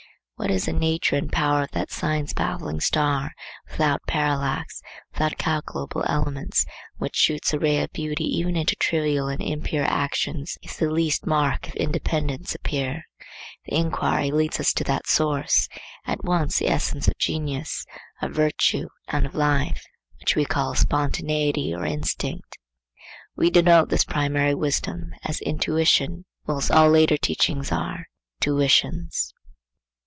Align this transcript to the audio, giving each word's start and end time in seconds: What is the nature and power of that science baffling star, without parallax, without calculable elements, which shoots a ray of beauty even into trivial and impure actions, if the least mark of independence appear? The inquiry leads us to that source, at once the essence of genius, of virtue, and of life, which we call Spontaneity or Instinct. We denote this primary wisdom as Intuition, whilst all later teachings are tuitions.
What 0.37 0.49
is 0.49 0.65
the 0.65 0.73
nature 0.73 1.15
and 1.17 1.31
power 1.31 1.61
of 1.61 1.71
that 1.73 1.91
science 1.91 2.33
baffling 2.33 2.79
star, 2.79 3.31
without 3.69 4.01
parallax, 4.07 4.81
without 5.13 5.37
calculable 5.37 6.03
elements, 6.07 6.65
which 6.97 7.15
shoots 7.15 7.53
a 7.53 7.59
ray 7.59 7.77
of 7.83 7.91
beauty 7.91 8.23
even 8.39 8.55
into 8.55 8.75
trivial 8.75 9.27
and 9.27 9.39
impure 9.39 9.85
actions, 9.85 10.57
if 10.63 10.77
the 10.77 10.89
least 10.89 11.27
mark 11.27 11.67
of 11.67 11.75
independence 11.75 12.55
appear? 12.55 13.03
The 13.65 13.75
inquiry 13.75 14.31
leads 14.31 14.59
us 14.59 14.73
to 14.73 14.83
that 14.85 15.05
source, 15.05 15.67
at 16.07 16.23
once 16.23 16.57
the 16.57 16.69
essence 16.69 17.07
of 17.07 17.19
genius, 17.19 17.85
of 18.19 18.31
virtue, 18.31 18.87
and 19.09 19.27
of 19.27 19.35
life, 19.35 19.85
which 20.19 20.35
we 20.35 20.43
call 20.45 20.73
Spontaneity 20.73 21.71
or 21.71 21.85
Instinct. 21.85 22.57
We 23.35 23.51
denote 23.51 23.89
this 23.89 24.05
primary 24.05 24.55
wisdom 24.55 25.13
as 25.23 25.39
Intuition, 25.41 26.25
whilst 26.47 26.71
all 26.71 26.89
later 26.89 27.15
teachings 27.17 27.71
are 27.71 28.07
tuitions. 28.41 29.33